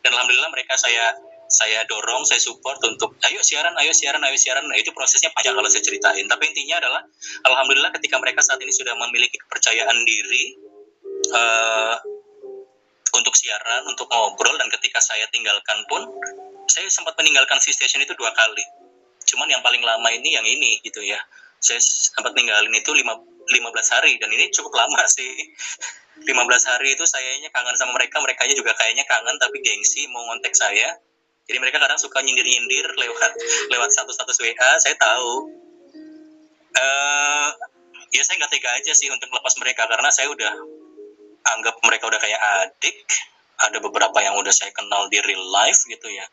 Dan 0.02 0.12
alhamdulillah 0.14 0.50
mereka 0.54 0.74
saya 0.78 1.14
saya 1.48 1.88
dorong, 1.88 2.28
saya 2.28 2.44
support 2.44 2.76
untuk 2.84 3.16
ayo 3.24 3.40
siaran, 3.40 3.72
ayo 3.80 3.96
siaran, 3.96 4.20
ayo 4.20 4.36
siaran. 4.36 4.68
Nah, 4.68 4.76
itu 4.76 4.92
prosesnya 4.92 5.32
panjang 5.32 5.56
kalau 5.56 5.70
saya 5.72 5.80
ceritain. 5.80 6.28
Tapi 6.28 6.44
intinya 6.52 6.84
adalah 6.84 7.02
alhamdulillah 7.48 7.96
ketika 7.96 8.20
mereka 8.20 8.44
saat 8.44 8.60
ini 8.60 8.74
sudah 8.76 8.94
memiliki 9.00 9.40
kepercayaan 9.40 9.96
diri 10.04 10.60
uh, 11.32 11.96
siaran, 13.48 13.88
untuk 13.88 14.12
ngobrol 14.12 14.60
dan 14.60 14.68
ketika 14.76 15.00
saya 15.00 15.24
tinggalkan 15.32 15.80
pun 15.88 16.04
saya 16.68 16.92
sempat 16.92 17.16
meninggalkan 17.16 17.64
si 17.64 17.72
station 17.72 18.04
itu 18.04 18.12
dua 18.20 18.36
kali 18.36 18.64
cuman 19.24 19.48
yang 19.48 19.64
paling 19.64 19.80
lama 19.80 20.08
ini 20.12 20.36
yang 20.36 20.44
ini 20.44 20.84
gitu 20.84 21.00
ya 21.00 21.20
saya 21.64 21.80
sempat 21.80 22.36
ninggalin 22.36 22.72
itu 22.76 22.92
lima 22.92 23.16
15 23.48 23.96
hari 23.96 24.20
dan 24.20 24.28
ini 24.28 24.52
cukup 24.52 24.76
lama 24.76 25.08
sih 25.08 25.32
15 26.28 26.36
hari 26.68 26.98
itu 26.98 27.06
sayanya 27.08 27.48
kangen 27.54 27.78
sama 27.80 27.96
mereka 27.96 28.20
mereka 28.20 28.44
juga 28.52 28.76
kayaknya 28.76 29.08
kangen 29.08 29.38
tapi 29.40 29.64
gengsi 29.64 30.10
mau 30.12 30.26
ngontek 30.28 30.52
saya 30.52 30.98
Jadi 31.48 31.64
mereka 31.64 31.80
kadang 31.80 31.96
suka 31.96 32.20
nyindir-nyindir 32.20 32.92
lewat 32.92 33.32
lewat 33.72 33.90
satu-satu 33.96 34.36
WA. 34.44 34.72
Saya 34.84 35.00
tahu. 35.00 35.48
Uh, 36.76 37.50
ya 38.12 38.20
saya 38.28 38.44
nggak 38.44 38.52
tega 38.52 38.68
aja 38.76 38.92
sih 38.92 39.08
untuk 39.08 39.32
lepas 39.32 39.56
mereka 39.56 39.88
karena 39.88 40.12
saya 40.12 40.28
udah 40.28 40.54
anggap 41.56 41.80
mereka 41.88 42.12
udah 42.12 42.20
kayak 42.20 42.36
adik. 42.68 43.00
Ada 43.58 43.82
beberapa 43.82 44.18
yang 44.22 44.38
udah 44.38 44.54
saya 44.54 44.70
kenal 44.70 45.10
di 45.10 45.18
real 45.22 45.42
life 45.50 45.86
gitu 45.90 46.08
ya. 46.10 46.26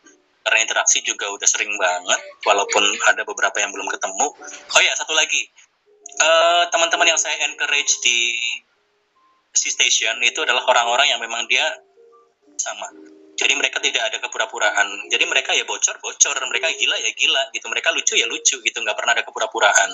Karena 0.45 0.61
interaksi 0.61 1.01
juga 1.01 1.33
udah 1.33 1.49
sering 1.49 1.73
banget, 1.81 2.21
walaupun 2.45 2.85
ada 3.09 3.25
beberapa 3.25 3.65
yang 3.65 3.73
belum 3.73 3.89
ketemu. 3.89 4.27
Oh 4.77 4.83
ya, 4.85 4.93
satu 4.93 5.17
lagi. 5.17 5.41
Uh, 6.21 6.69
teman-teman 6.69 7.11
yang 7.11 7.19
saya 7.19 7.41
encourage 7.49 8.05
di 8.05 8.37
C 9.57 9.73
Station 9.73 10.21
itu 10.21 10.45
adalah 10.45 10.69
orang-orang 10.69 11.17
yang 11.17 11.21
memang 11.25 11.49
dia 11.49 11.65
sama. 12.61 12.93
Jadi 13.35 13.57
mereka 13.57 13.83
tidak 13.83 14.05
ada 14.05 14.21
kepura-puraan. 14.21 15.11
Jadi 15.11 15.25
mereka 15.27 15.57
ya 15.57 15.67
bocor-bocor, 15.67 16.37
mereka 16.47 16.71
gila 16.71 16.97
ya 17.03 17.11
gila 17.17 17.43
gitu. 17.51 17.67
Mereka 17.67 17.89
lucu 17.97 18.15
ya 18.15 18.29
lucu 18.31 18.61
gitu, 18.63 18.79
nggak 18.79 18.95
pernah 18.95 19.17
ada 19.17 19.25
kepura-puraan. 19.27 19.91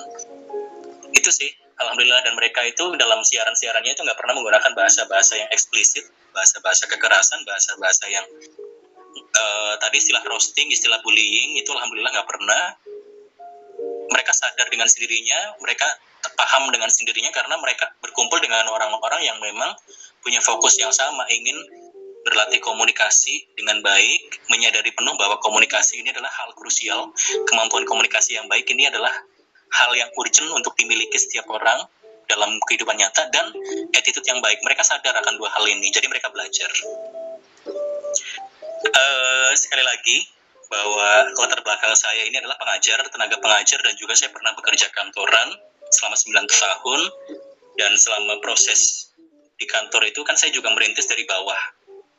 Itu 1.21 1.29
sih, 1.29 1.53
alhamdulillah 1.77 2.25
dan 2.25 2.33
mereka 2.33 2.65
itu 2.65 2.97
dalam 2.97 3.21
siaran-siarannya 3.21 3.93
itu 3.93 4.01
nggak 4.01 4.17
pernah 4.17 4.33
menggunakan 4.33 4.73
bahasa-bahasa 4.73 5.37
yang 5.37 5.49
eksplisit, 5.53 6.09
bahasa-bahasa 6.33 6.89
kekerasan, 6.89 7.45
bahasa-bahasa 7.45 8.05
yang 8.09 8.25
uh, 9.17 9.75
tadi 9.77 10.01
istilah 10.01 10.25
roasting, 10.25 10.73
istilah 10.73 11.05
bullying 11.05 11.61
itu 11.61 11.69
alhamdulillah 11.69 12.13
nggak 12.17 12.29
pernah. 12.29 12.65
Mereka 14.11 14.33
sadar 14.35 14.67
dengan 14.73 14.91
sendirinya, 14.91 15.61
mereka 15.63 15.87
paham 16.35 16.69
dengan 16.75 16.91
sendirinya 16.91 17.31
karena 17.33 17.57
mereka 17.61 17.93
berkumpul 18.03 18.41
dengan 18.43 18.67
orang-orang 18.69 19.25
yang 19.25 19.39
memang 19.41 19.73
punya 20.21 20.43
fokus 20.43 20.77
yang 20.77 20.93
sama 20.93 21.25
ingin 21.33 21.57
berlatih 22.21 22.61
komunikasi 22.61 23.49
dengan 23.57 23.81
baik, 23.81 24.45
menyadari 24.53 24.93
penuh 24.93 25.17
bahwa 25.17 25.41
komunikasi 25.41 26.05
ini 26.05 26.13
adalah 26.13 26.29
hal 26.29 26.53
krusial, 26.53 27.17
kemampuan 27.49 27.89
komunikasi 27.89 28.37
yang 28.37 28.45
baik 28.45 28.69
ini 28.69 28.93
adalah 28.93 29.13
hal 29.71 29.91
yang 29.95 30.11
urgent 30.19 30.51
untuk 30.53 30.75
dimiliki 30.75 31.17
setiap 31.17 31.47
orang 31.51 31.87
dalam 32.31 32.59
kehidupan 32.67 32.95
nyata 32.95 33.27
dan 33.35 33.51
attitude 33.95 34.27
yang 34.27 34.39
baik. 34.39 34.63
Mereka 34.63 34.83
sadar 34.87 35.19
akan 35.19 35.35
dua 35.39 35.51
hal 35.51 35.65
ini, 35.67 35.91
jadi 35.91 36.07
mereka 36.07 36.31
belajar. 36.31 36.71
Uh, 38.81 39.51
sekali 39.59 39.83
lagi 39.83 40.19
bahwa 40.71 41.27
latar 41.35 41.61
belakang 41.67 41.95
saya 41.99 42.23
ini 42.23 42.39
adalah 42.39 42.55
pengajar, 42.55 43.03
tenaga 43.11 43.37
pengajar 43.43 43.83
dan 43.83 43.99
juga 43.99 44.15
saya 44.15 44.31
pernah 44.31 44.55
bekerja 44.55 44.87
kantoran 44.95 45.59
selama 45.91 46.15
9 46.15 46.47
tahun 46.47 47.01
dan 47.75 47.93
selama 47.99 48.39
proses 48.39 49.11
di 49.59 49.67
kantor 49.67 50.07
itu 50.07 50.23
kan 50.23 50.39
saya 50.39 50.55
juga 50.55 50.71
merintis 50.71 51.11
dari 51.11 51.27
bawah 51.27 51.59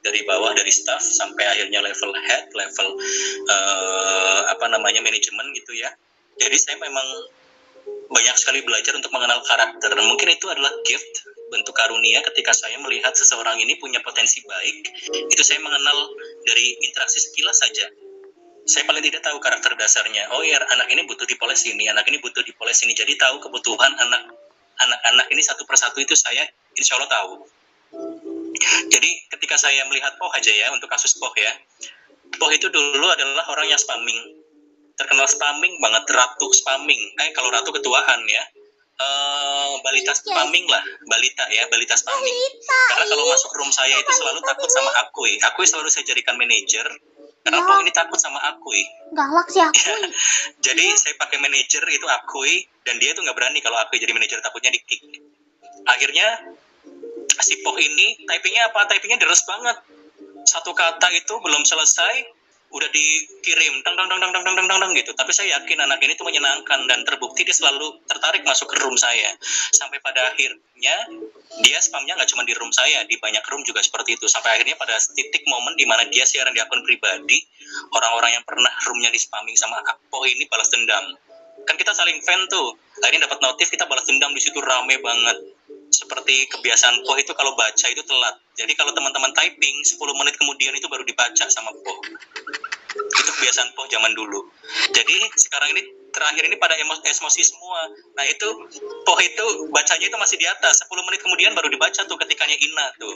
dari 0.02 0.22
bawah 0.26 0.52
dari 0.52 0.70
staff 0.74 1.02
sampai 1.02 1.46
akhirnya 1.46 1.80
level 1.80 2.12
head 2.26 2.50
level 2.54 3.00
uh, 3.50 4.42
apa 4.52 4.66
namanya 4.68 5.00
manajemen 5.00 5.46
gitu 5.56 5.78
ya 5.78 5.90
jadi 6.38 6.58
saya 6.58 6.78
memang 6.82 7.06
banyak 8.12 8.36
sekali 8.36 8.60
belajar 8.68 8.92
untuk 8.94 9.12
mengenal 9.16 9.40
karakter 9.48 9.92
mungkin 10.04 10.28
itu 10.36 10.46
adalah 10.52 10.72
gift 10.84 11.24
bentuk 11.48 11.76
karunia 11.76 12.20
ketika 12.32 12.52
saya 12.52 12.76
melihat 12.80 13.16
seseorang 13.16 13.60
ini 13.60 13.80
punya 13.80 14.04
potensi 14.04 14.44
baik 14.44 14.78
itu 15.32 15.42
saya 15.44 15.64
mengenal 15.64 15.98
dari 16.44 16.76
interaksi 16.84 17.24
sekilas 17.24 17.60
saja 17.60 17.88
saya 18.62 18.86
paling 18.86 19.02
tidak 19.02 19.26
tahu 19.26 19.42
karakter 19.42 19.74
dasarnya. 19.74 20.30
Oh 20.38 20.46
ya, 20.46 20.62
anak 20.62 20.88
ini 20.94 21.02
butuh 21.10 21.26
dipoles 21.26 21.66
ini, 21.66 21.90
anak 21.90 22.06
ini 22.08 22.22
butuh 22.22 22.46
dipoles 22.46 22.78
ini. 22.86 22.94
Jadi 22.94 23.18
tahu 23.18 23.42
kebutuhan 23.42 23.90
anak 23.98 24.38
anak-anak 24.82 25.28
ini 25.34 25.42
satu 25.42 25.66
persatu 25.66 25.98
itu 26.02 26.14
saya 26.14 26.46
insya 26.78 26.98
Allah 26.98 27.10
tahu. 27.10 27.32
Jadi 28.88 29.10
ketika 29.34 29.58
saya 29.58 29.84
melihat 29.90 30.16
Poh 30.16 30.32
aja 30.32 30.54
ya 30.54 30.70
untuk 30.72 30.88
kasus 30.88 31.18
Poh 31.18 31.34
ya, 31.36 31.52
Poh 32.38 32.52
itu 32.54 32.70
dulu 32.70 33.08
adalah 33.10 33.50
orang 33.52 33.68
yang 33.68 33.82
spamming, 33.82 34.41
terkenal 35.02 35.26
spamming 35.26 35.74
banget, 35.82 36.04
ratu 36.14 36.48
spamming. 36.54 37.02
Eh 37.18 37.34
kalau 37.34 37.50
ratu 37.50 37.74
ketuaan 37.74 38.22
ya, 38.30 38.44
uh, 39.02 39.74
balita 39.82 40.14
spamming 40.14 40.70
lah, 40.70 40.84
balita 41.10 41.46
ya, 41.50 41.66
balita 41.74 41.98
spamming. 41.98 42.38
Karena 42.94 43.06
kalau 43.10 43.26
iya. 43.26 43.34
masuk 43.34 43.52
room 43.58 43.72
saya 43.74 43.96
itu 43.98 44.12
selalu 44.14 44.40
takut 44.46 44.70
sama 44.70 44.94
Akui. 45.02 45.42
Akui 45.42 45.66
selalu 45.66 45.90
saya 45.90 46.06
jadikan 46.06 46.38
manajer 46.38 46.86
karena 47.42 47.58
ya. 47.58 47.82
ini 47.82 47.92
takut 47.92 48.22
sama 48.22 48.38
Akui. 48.54 48.86
Galak 49.18 49.50
sih 49.50 49.66
Akui. 49.66 49.82
jadi 50.66 50.86
ya. 50.94 50.98
saya 50.98 51.18
pakai 51.18 51.42
manajer 51.42 51.82
itu 51.90 52.06
Akui 52.06 52.70
dan 52.86 53.02
dia 53.02 53.18
tuh 53.18 53.26
nggak 53.26 53.34
berani 53.34 53.60
kalau 53.66 53.82
Akui 53.82 53.98
jadi 53.98 54.14
manajer 54.14 54.38
takutnya 54.46 54.70
di 54.70 54.82
kick. 54.86 55.02
Akhirnya 55.90 56.54
si 57.42 57.58
Poh 57.66 57.74
ini 57.82 58.22
typingnya 58.30 58.70
apa? 58.70 58.86
Typingnya 58.86 59.18
deres 59.18 59.42
banget. 59.50 59.78
Satu 60.46 60.78
kata 60.78 61.10
itu 61.18 61.34
belum 61.42 61.66
selesai 61.66 62.41
udah 62.72 62.90
dikirim 62.90 63.84
tang 63.84 64.00
tang 64.00 64.08
tang 64.08 64.20
tang 64.24 64.32
tang 64.32 64.44
tang 64.48 64.68
tang 64.68 64.80
tang 64.80 64.92
gitu. 64.96 65.12
Tapi 65.12 65.32
saya 65.36 65.60
yakin 65.60 65.78
anak 65.84 66.00
ini 66.00 66.16
tuh 66.16 66.24
menyenangkan 66.24 66.88
dan 66.88 67.04
terbukti 67.04 67.44
dia 67.44 67.52
selalu 67.52 68.00
tertarik 68.08 68.48
masuk 68.48 68.72
ke 68.72 68.80
room 68.80 68.96
saya. 68.96 69.36
Sampai 69.76 70.00
pada 70.00 70.32
akhirnya 70.32 70.96
dia 71.60 71.78
spamnya 71.84 72.16
nggak 72.16 72.32
cuma 72.32 72.48
di 72.48 72.56
room 72.56 72.72
saya 72.72 73.04
di 73.04 73.20
banyak 73.20 73.44
room 73.52 73.68
juga 73.68 73.84
seperti 73.84 74.16
itu. 74.16 74.32
Sampai 74.32 74.56
akhirnya 74.56 74.80
pada 74.80 74.96
titik 75.04 75.44
momen 75.52 75.76
di 75.76 75.84
mana 75.84 76.08
dia 76.08 76.24
siaran 76.24 76.56
di 76.56 76.64
akun 76.64 76.80
pribadi 76.88 77.44
orang-orang 77.92 78.40
yang 78.40 78.46
pernah 78.48 78.72
roomnya 78.88 79.12
di 79.12 79.20
spamming 79.20 79.60
sama 79.60 79.84
oh 80.16 80.24
ini 80.24 80.48
balas 80.48 80.72
dendam. 80.72 81.12
Kan 81.68 81.76
kita 81.76 81.92
saling 81.92 82.24
fan 82.24 82.48
tuh. 82.48 82.80
Akhirnya 83.04 83.28
dapat 83.28 83.44
notif 83.44 83.68
kita 83.68 83.84
balas 83.84 84.08
dendam 84.08 84.32
di 84.32 84.40
situ 84.40 84.64
rame 84.64 84.96
banget 85.04 85.51
seperti 85.92 86.48
kebiasaan 86.48 87.04
Poh 87.04 87.20
itu 87.20 87.36
kalau 87.36 87.54
baca 87.54 87.86
itu 87.92 88.02
telat. 88.02 88.36
Jadi 88.56 88.72
kalau 88.80 88.96
teman-teman 88.96 89.32
typing 89.36 89.76
10 89.84 90.00
menit 90.16 90.36
kemudian 90.40 90.72
itu 90.72 90.88
baru 90.88 91.04
dibaca 91.04 91.46
sama 91.52 91.72
Poh. 91.76 92.00
Itu 92.96 93.30
kebiasaan 93.38 93.76
Poh 93.76 93.86
zaman 93.92 94.16
dulu. 94.16 94.48
Jadi 94.96 95.16
sekarang 95.36 95.76
ini 95.76 95.84
terakhir 96.12 96.44
ini 96.48 96.56
pada 96.60 96.76
emos 96.80 97.00
emosi 97.04 97.42
semua. 97.44 97.92
Nah 98.16 98.26
itu 98.28 98.48
Poh 99.04 99.20
itu 99.20 99.46
bacanya 99.72 100.08
itu 100.08 100.18
masih 100.18 100.40
di 100.40 100.48
atas. 100.48 100.88
10 100.88 101.08
menit 101.08 101.20
kemudian 101.20 101.52
baru 101.52 101.68
dibaca 101.68 102.02
tuh 102.08 102.18
ketikanya 102.20 102.56
Ina 102.56 102.88
tuh. 102.96 103.16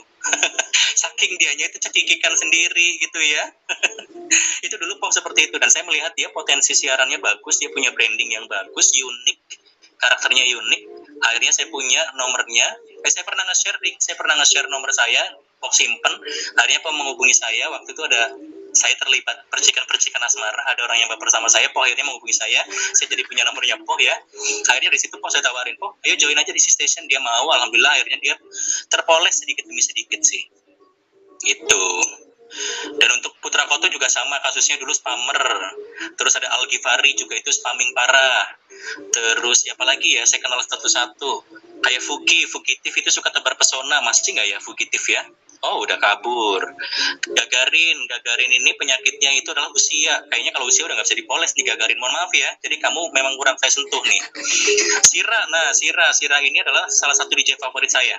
Saking 1.00 1.36
dianya 1.40 1.68
itu 1.72 1.80
cekikikan 1.80 2.36
sendiri 2.36 3.00
gitu 3.00 3.20
ya. 3.24 3.44
itu 4.66 4.74
dulu 4.76 5.00
Poh 5.00 5.12
seperti 5.12 5.48
itu 5.48 5.56
dan 5.56 5.72
saya 5.72 5.88
melihat 5.88 6.12
dia 6.12 6.28
potensi 6.32 6.76
siarannya 6.76 7.20
bagus, 7.20 7.56
dia 7.56 7.72
punya 7.72 7.92
branding 7.92 8.36
yang 8.36 8.44
bagus, 8.48 8.92
unik, 8.92 9.38
karakternya 9.96 10.44
unik 10.44 10.82
akhirnya 11.22 11.52
saya 11.52 11.66
punya 11.72 12.02
nomornya. 12.16 12.66
Eh, 13.04 13.10
saya 13.12 13.24
pernah 13.24 13.46
nge-share 13.48 13.78
saya 14.00 14.16
pernah 14.18 14.34
nge-share 14.40 14.68
nomor 14.68 14.90
saya 14.92 15.22
kok 15.56 15.72
simpen. 15.72 16.14
Akhirnya 16.58 16.78
apa 16.82 16.90
menghubungi 16.92 17.32
saya 17.32 17.72
waktu 17.72 17.88
itu 17.92 18.02
ada 18.04 18.36
saya 18.76 18.92
terlibat 19.00 19.48
percikan-percikan 19.48 20.20
asmara 20.20 20.60
ada 20.68 20.84
orang 20.84 21.00
yang 21.00 21.08
baper 21.08 21.32
sama 21.32 21.48
saya 21.48 21.72
po 21.72 21.80
akhirnya 21.80 22.04
menghubungi 22.04 22.36
saya 22.36 22.60
saya 22.68 23.08
jadi 23.08 23.24
punya 23.24 23.48
nomornya 23.48 23.80
po 23.80 23.96
ya. 23.96 24.12
Akhirnya 24.68 24.92
di 24.92 25.00
situ 25.00 25.16
po 25.16 25.32
saya 25.32 25.40
tawarin 25.40 25.80
po 25.80 25.96
ayo 26.04 26.14
join 26.20 26.36
aja 26.36 26.52
di 26.52 26.60
si 26.60 26.68
station 26.68 27.08
dia 27.08 27.20
mau. 27.22 27.48
Alhamdulillah 27.56 27.96
akhirnya 27.96 28.18
dia 28.20 28.34
terpoles 28.92 29.32
sedikit 29.40 29.64
demi 29.64 29.80
sedikit 29.80 30.20
sih. 30.20 30.44
Itu 31.46 31.80
dan 32.96 33.10
untuk 33.20 33.36
Putra 33.42 33.68
Koto 33.68 33.86
juga 33.92 34.08
sama 34.08 34.40
kasusnya 34.42 34.80
dulu 34.80 34.90
spammer. 34.90 35.38
Terus 36.16 36.32
ada 36.40 36.48
Al 36.56 36.64
Ghifari 36.66 37.12
juga 37.14 37.36
itu 37.36 37.52
spamming 37.52 37.92
parah. 37.92 38.46
Terus 39.12 39.66
siapa 39.68 39.84
lagi 39.84 40.16
ya 40.16 40.24
saya 40.24 40.40
kenal 40.42 40.60
satu-satu. 40.64 41.32
Kayak 41.84 42.02
Fuki 42.02 42.48
Fugitif 42.48 42.92
itu 42.92 43.10
suka 43.12 43.30
tebar 43.30 43.54
pesona. 43.54 44.00
Masih 44.02 44.34
nggak 44.34 44.48
ya 44.48 44.58
Fugitif 44.58 45.02
ya? 45.06 45.22
Oh 45.64 45.84
udah 45.84 45.96
kabur. 46.00 46.62
Gagarin 47.22 47.98
Gagarin 48.08 48.50
ini 48.52 48.70
penyakitnya 48.76 49.30
itu 49.36 49.52
adalah 49.52 49.72
usia. 49.72 50.24
Kayaknya 50.28 50.52
kalau 50.56 50.66
usia 50.68 50.84
udah 50.88 50.94
nggak 50.96 51.06
bisa 51.08 51.18
dipoles 51.18 51.52
nih 51.56 51.64
Gagarin. 51.70 51.98
Mohon 52.00 52.14
maaf 52.18 52.32
ya 52.32 52.50
Jadi 52.60 52.76
kamu 52.80 53.00
memang 53.12 53.34
kurang 53.36 53.56
saya 53.60 53.72
sentuh 53.72 54.02
nih. 54.04 54.22
Sira 55.04 55.40
Nah 55.52 55.70
Sira. 55.76 56.08
Sira 56.16 56.40
ini 56.40 56.60
adalah 56.60 56.88
salah 56.88 57.16
satu 57.16 57.32
DJ 57.36 57.60
favorit 57.60 57.92
saya. 57.92 58.16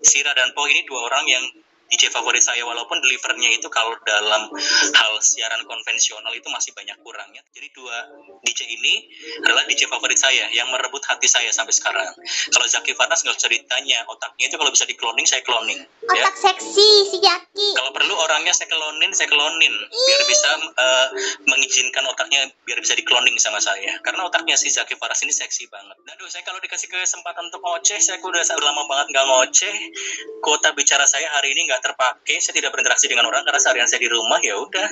Sira 0.00 0.32
dan 0.32 0.56
Po 0.56 0.64
ini 0.64 0.80
dua 0.88 1.04
orang 1.12 1.28
yang 1.28 1.44
DJ 1.90 2.06
favorit 2.14 2.38
saya 2.38 2.62
walaupun 2.62 3.02
delivernya 3.02 3.50
itu 3.50 3.66
kalau 3.66 3.98
dalam 4.06 4.46
hal 4.94 5.12
siaran 5.18 5.66
konvensional 5.66 6.30
itu 6.30 6.46
masih 6.46 6.70
banyak 6.70 6.94
kurangnya. 7.02 7.42
Jadi 7.50 7.68
dua 7.74 8.06
DJ 8.46 8.70
ini 8.78 9.10
adalah 9.42 9.66
DJ 9.66 9.90
favorit 9.90 10.14
saya 10.14 10.46
yang 10.54 10.70
merebut 10.70 11.02
hati 11.10 11.26
saya 11.26 11.50
sampai 11.50 11.74
sekarang. 11.74 12.14
Kalau 12.54 12.66
Zaki 12.70 12.94
Farnas 12.94 13.26
nggak 13.26 13.38
ceritanya 13.42 14.06
otaknya 14.06 14.46
itu 14.46 14.56
kalau 14.56 14.70
bisa 14.70 14.86
di 14.86 14.94
cloning 14.94 15.26
saya 15.26 15.42
cloning. 15.42 15.82
Otak 16.06 16.14
ya. 16.14 16.30
seksi 16.54 16.88
si 17.10 17.18
Zaki. 17.18 17.68
Kalau 17.74 17.90
perlu 17.90 18.14
orangnya 18.14 18.54
saya 18.54 18.70
clonin 18.70 19.10
saya 19.10 19.26
clonin 19.26 19.74
biar 19.90 20.22
bisa 20.30 20.50
uh, 20.78 21.06
mengizinkan 21.50 22.06
otaknya 22.06 22.46
biar 22.70 22.78
bisa 22.78 22.94
di 22.94 23.02
cloning 23.02 23.34
sama 23.42 23.58
saya. 23.58 23.98
Karena 24.06 24.30
otaknya 24.30 24.54
si 24.54 24.70
Zaki 24.70 24.94
Farnas 24.94 25.26
ini 25.26 25.34
seksi 25.34 25.66
banget. 25.66 25.98
Aduh 26.06 26.30
saya 26.30 26.46
kalau 26.46 26.62
dikasih 26.62 26.86
kesempatan 26.86 27.50
untuk 27.50 27.66
ngoceh 27.66 27.98
saya 27.98 28.22
udah 28.22 28.46
lama 28.62 28.86
banget 28.86 29.06
nggak 29.10 29.26
ngoceh. 29.26 29.76
Kota 30.38 30.70
bicara 30.78 31.02
saya 31.10 31.26
hari 31.34 31.50
ini 31.50 31.66
nggak 31.66 31.79
terpakai 31.82 32.38
saya 32.38 32.54
tidak 32.56 32.70
berinteraksi 32.72 33.08
dengan 33.08 33.26
orang 33.28 33.42
karena 33.42 33.60
seharian 33.60 33.88
saya 33.88 34.00
di 34.00 34.10
rumah 34.12 34.40
ya 34.44 34.56
udah. 34.56 34.88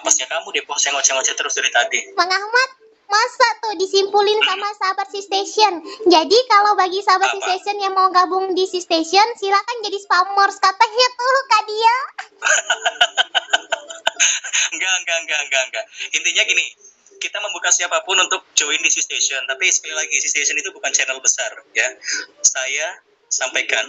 Apesnya 0.00 0.24
kamu 0.30 0.48
deh 0.54 0.64
poh 0.64 0.78
saya 0.80 0.96
ngoceh-ngoceh 0.96 1.34
terus 1.36 1.54
dari 1.54 1.70
tadi. 1.70 2.00
Bang 2.16 2.30
Ahmad 2.32 2.70
masa 3.04 3.48
tuh 3.60 3.76
disimpulin 3.76 4.40
sama 4.42 4.68
sahabat 4.80 5.06
si 5.12 5.20
station? 5.20 5.84
Jadi 6.08 6.38
kalau 6.48 6.72
bagi 6.74 7.04
sahabat 7.04 7.30
si 7.36 7.40
station 7.44 7.76
yang 7.78 7.92
mau 7.92 8.08
gabung 8.08 8.56
di 8.56 8.64
si 8.64 8.80
station 8.80 9.26
silakan 9.36 9.76
jadi 9.84 9.98
spammers 10.00 10.56
katanya 10.56 11.06
tuh 11.12 11.36
kak 11.52 11.62
dia. 11.68 11.96
Enggak, 14.74 14.94
enggak, 15.06 15.18
enggak, 15.22 15.40
enggak, 15.46 15.62
enggak. 15.70 15.84
Intinya 16.18 16.42
gini, 16.50 16.66
kita 17.22 17.38
membuka 17.38 17.70
siapa 17.70 18.02
pun 18.02 18.18
untuk 18.18 18.42
join 18.58 18.82
di 18.82 18.90
C-Station, 18.90 19.46
tapi 19.46 19.70
sekali 19.70 19.94
lagi 19.94 20.18
C-Station 20.18 20.58
itu 20.58 20.74
bukan 20.74 20.90
channel 20.90 21.22
besar, 21.22 21.62
ya. 21.72 21.88
Saya 22.42 22.98
sampaikan 23.30 23.86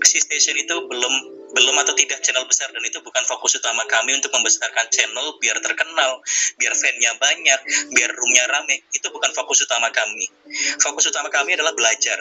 C-Station 0.00 0.54
itu 0.54 0.76
belum 0.86 1.14
belum 1.50 1.76
atau 1.82 1.94
tidak 1.98 2.22
channel 2.22 2.46
besar 2.46 2.70
dan 2.70 2.82
itu 2.86 3.02
bukan 3.02 3.22
fokus 3.26 3.58
utama 3.58 3.82
kami 3.90 4.14
untuk 4.14 4.30
membesarkan 4.30 4.86
channel 4.90 5.34
biar 5.42 5.58
terkenal, 5.58 6.22
biar 6.56 6.72
fan-nya 6.78 7.10
banyak, 7.18 7.60
biar 7.94 8.10
roomnya 8.14 8.44
rame. 8.46 8.86
Itu 8.94 9.10
bukan 9.10 9.34
fokus 9.34 9.66
utama 9.66 9.90
kami. 9.90 10.26
Fokus 10.78 11.10
utama 11.10 11.26
kami 11.28 11.58
adalah 11.58 11.74
belajar. 11.74 12.18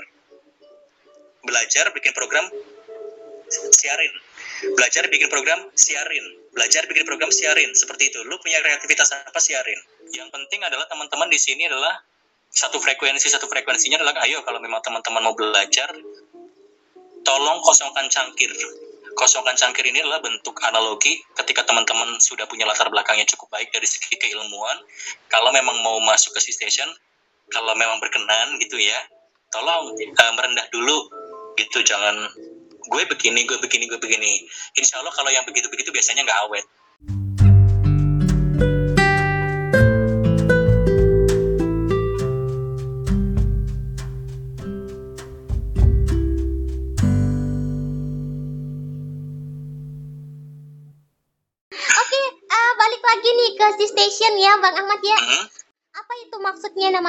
Belajar 1.46 1.94
bikin 1.94 2.12
program 2.14 2.46
siarin. 3.74 4.14
Belajar 4.76 5.08
bikin 5.08 5.30
program 5.32 5.60
siarin. 5.78 6.26
Belajar 6.52 6.84
bikin 6.90 7.06
program 7.06 7.32
siarin. 7.32 7.72
Seperti 7.78 8.12
itu. 8.12 8.20
Lu 8.26 8.36
punya 8.42 8.60
kreativitas 8.60 9.14
apa 9.14 9.40
siarin. 9.40 9.80
Yang 10.12 10.30
penting 10.34 10.66
adalah 10.66 10.90
teman-teman 10.90 11.30
di 11.32 11.40
sini 11.40 11.70
adalah 11.70 12.02
satu 12.50 12.82
frekuensi 12.82 13.30
satu 13.30 13.46
frekuensinya 13.46 14.02
adalah 14.02 14.26
ayo 14.26 14.42
kalau 14.42 14.58
memang 14.58 14.82
teman-teman 14.82 15.22
mau 15.22 15.38
belajar 15.38 15.94
tolong 17.22 17.62
kosongkan 17.62 18.10
cangkir 18.10 18.50
kosongkan 19.20 19.60
cangkir 19.60 19.84
ini 19.84 20.00
adalah 20.00 20.24
bentuk 20.24 20.56
analogi 20.64 21.20
ketika 21.44 21.68
teman-teman 21.68 22.16
sudah 22.24 22.48
punya 22.48 22.64
latar 22.64 22.88
belakangnya 22.88 23.28
cukup 23.28 23.52
baik 23.52 23.68
dari 23.76 23.84
segi 23.84 24.16
keilmuan. 24.16 24.80
Kalau 25.28 25.52
memang 25.52 25.76
mau 25.84 26.00
masuk 26.08 26.32
ke 26.32 26.40
station, 26.40 26.88
kalau 27.52 27.76
memang 27.76 28.00
berkenan 28.00 28.56
gitu 28.64 28.80
ya, 28.80 28.96
tolong 29.52 29.92
uh, 29.92 30.32
merendah 30.40 30.64
dulu 30.72 31.12
gitu, 31.60 31.84
jangan 31.84 32.16
gue 32.80 33.04
begini, 33.12 33.44
gue 33.44 33.60
begini, 33.60 33.92
gue 33.92 34.00
begini. 34.00 34.48
Insya 34.80 35.04
Allah 35.04 35.12
kalau 35.12 35.28
yang 35.28 35.44
begitu-begitu 35.44 35.92
biasanya 35.92 36.24
nggak 36.24 36.40
awet. 36.48 36.64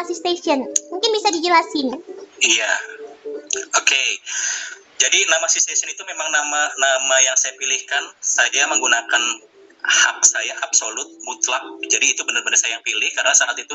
Maksudnya 0.01 0.09
nama 0.09 0.09
si 0.09 0.15
station? 0.17 0.61
Mungkin 0.89 1.11
bisa 1.13 1.29
dijelasin. 1.29 1.87
Iya. 2.41 2.73
Oke. 3.77 3.85
Okay. 3.85 4.09
Jadi 5.01 5.19
nama 5.33 5.49
si 5.49 5.61
station 5.65 5.89
itu 5.89 6.05
memang 6.05 6.29
nama 6.29 6.69
nama 6.77 7.17
yang 7.25 7.37
saya 7.37 7.57
pilihkan. 7.57 8.05
Saya 8.21 8.69
menggunakan 8.69 9.23
hak 9.81 10.19
saya 10.25 10.53
absolut 10.61 11.09
mutlak. 11.25 11.65
Jadi 11.89 12.17
itu 12.17 12.21
benar-benar 12.25 12.57
saya 12.57 12.77
yang 12.81 12.85
pilih 12.85 13.09
karena 13.17 13.33
saat 13.33 13.57
itu 13.57 13.73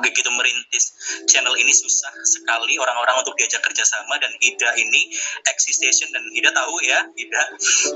begitu 0.00 0.30
merintis 0.32 0.94
channel 1.28 1.54
ini 1.56 1.72
susah 1.72 2.12
sekali 2.24 2.76
orang-orang 2.80 3.20
untuk 3.20 3.36
diajak 3.36 3.60
kerjasama 3.60 4.16
dan 4.20 4.32
Ida 4.40 4.70
ini 4.80 5.12
existation 5.48 6.08
dan 6.12 6.24
Ida 6.32 6.50
tahu 6.52 6.74
ya 6.84 7.04
Ida. 7.14 7.42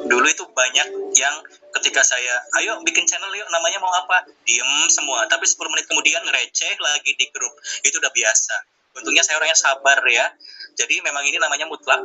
Dulu 0.08 0.26
itu 0.28 0.44
banyak 0.48 0.88
yang 1.16 1.34
ketika 1.78 2.00
saya 2.04 2.34
ayo 2.62 2.80
bikin 2.84 3.04
channel 3.08 3.30
yuk 3.32 3.48
namanya 3.48 3.78
mau 3.80 3.92
apa? 3.92 4.28
Diem 4.44 4.88
semua. 4.92 5.24
Tapi 5.28 5.44
10 5.44 5.72
menit 5.72 5.86
kemudian 5.88 6.22
receh 6.28 6.74
lagi 6.78 7.12
di 7.16 7.26
grup. 7.32 7.54
Itu 7.84 8.00
udah 8.00 8.12
biasa. 8.12 8.56
Untungnya 8.98 9.22
saya 9.22 9.38
orangnya 9.38 9.58
sabar 9.58 10.00
ya. 10.10 10.26
Jadi 10.78 11.02
memang 11.02 11.22
ini 11.26 11.38
namanya 11.38 11.66
mutlak. 11.66 12.02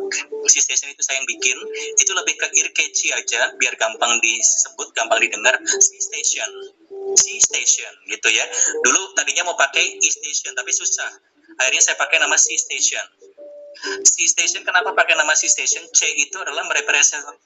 Si 0.50 0.62
station 0.62 0.90
itu 0.94 1.02
saya 1.02 1.22
yang 1.22 1.30
bikin. 1.30 1.58
Itu 1.98 2.14
lebih 2.14 2.38
ke 2.38 2.48
ear 2.54 2.70
aja 3.18 3.42
biar 3.58 3.74
gampang 3.78 4.22
disebut 4.22 4.94
gampang 4.94 5.22
didengar. 5.22 5.58
Si 5.66 5.98
station 6.02 6.50
C 7.18 7.38
station 7.42 7.94
gitu 8.08 8.28
ya. 8.32 8.46
Dulu 8.84 9.14
tadinya 9.18 9.44
mau 9.50 9.58
pakai 9.60 10.00
E 10.00 10.10
station 10.10 10.56
tapi 10.56 10.72
susah. 10.72 11.12
Akhirnya 11.60 11.84
saya 11.84 11.98
pakai 12.00 12.18
nama 12.24 12.40
C 12.40 12.56
station. 12.56 13.04
C 13.84 14.30
station 14.30 14.64
kenapa 14.64 14.96
pakai 14.96 15.18
nama 15.18 15.36
C 15.36 15.50
station? 15.50 15.84
C 15.92 16.08
itu 16.16 16.40
adalah 16.40 16.64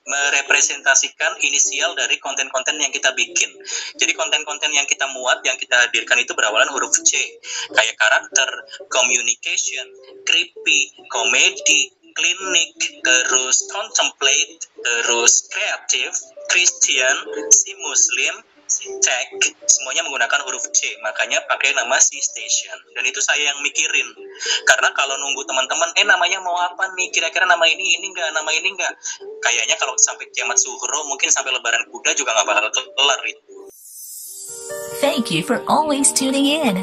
merepresentasikan 0.06 1.40
inisial 1.42 1.96
dari 1.98 2.22
konten-konten 2.22 2.78
yang 2.78 2.94
kita 2.94 3.16
bikin. 3.18 3.50
Jadi 3.98 4.14
konten-konten 4.14 4.70
yang 4.70 4.86
kita 4.86 5.08
muat, 5.18 5.42
yang 5.48 5.58
kita 5.58 5.88
hadirkan 5.88 6.20
itu 6.22 6.36
berawalan 6.38 6.70
huruf 6.76 6.94
C. 7.02 7.40
Kayak 7.74 7.96
karakter, 7.98 8.50
communication, 8.92 9.88
creepy, 10.28 10.94
komedi, 11.10 11.96
klinik, 12.18 12.76
terus 13.02 13.70
contemplate, 13.72 14.68
terus 14.84 15.48
kreatif, 15.50 16.12
Christian, 16.50 17.18
si 17.54 17.72
Muslim, 17.78 18.36
cek 18.68 19.28
semuanya 19.66 20.04
menggunakan 20.04 20.44
huruf 20.44 20.68
C 20.76 21.00
makanya 21.00 21.40
pakai 21.48 21.72
nama 21.74 21.96
C 21.98 22.20
station 22.20 22.78
dan 22.94 23.04
itu 23.08 23.20
saya 23.24 23.50
yang 23.50 23.60
mikirin 23.64 24.08
karena 24.68 24.92
kalau 24.94 25.16
nunggu 25.18 25.42
teman-teman 25.48 25.90
eh 25.96 26.06
namanya 26.06 26.44
mau 26.44 26.60
apa 26.60 26.92
nih 27.00 27.10
kira-kira 27.16 27.48
nama 27.48 27.64
ini 27.66 27.98
ini 27.98 28.12
enggak 28.12 28.30
nama 28.36 28.50
ini 28.52 28.76
enggak 28.76 28.94
kayaknya 29.40 29.76
kalau 29.80 29.96
sampai 29.96 30.28
kiamat 30.36 30.60
suhro 30.60 31.08
mungkin 31.08 31.32
sampai 31.32 31.56
lebaran 31.56 31.88
kuda 31.90 32.12
juga 32.14 32.36
nggak 32.36 32.48
bakal 32.48 32.68
kelar 32.72 33.22
itu 33.24 33.56
Thank 34.98 35.30
you 35.30 35.46
for 35.46 35.62
always 35.70 36.12
tuning 36.12 36.50
in. 36.50 36.82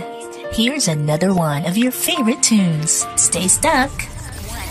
Here's 0.54 0.86
another 0.86 1.34
one 1.34 1.66
of 1.66 1.76
your 1.76 1.90
favorite 1.90 2.42
tunes. 2.42 3.02
Stay 3.18 3.50
stuck. 3.50 3.90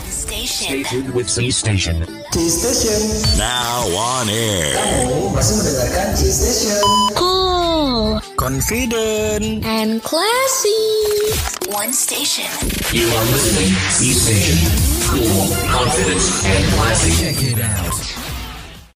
Station. 0.08 0.48
Stay 0.48 0.82
tuned 0.82 1.12
with 1.12 1.28
C 1.28 1.52
Station. 1.52 2.23
C 2.34 2.50
Station. 2.50 3.38
Now 3.38 3.86
on 3.94 4.26
air. 4.26 4.74
Kamu 4.74 5.38
masih 5.38 5.54
mendengarkan 5.54 6.18
C 6.18 6.34
Station. 6.34 6.82
Cool. 7.14 8.18
Confident. 8.34 9.62
And 9.62 10.02
classy. 10.02 10.82
One 11.70 11.94
station. 11.94 12.50
You 12.90 13.06
are 13.06 13.26
listening 13.30 13.70
C 13.86 14.10
Station. 14.18 14.58
Cool, 15.14 15.46
confident, 15.70 16.26
and 16.42 16.64
classy. 16.74 17.14
Check 17.22 17.38
it 17.38 17.62
out. 17.62 18.23